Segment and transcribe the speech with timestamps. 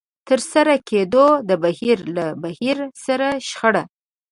[0.03, 3.83] د ترسره کېدو د بهير له بهير سره شخړه.